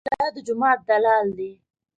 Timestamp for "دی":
1.37-1.51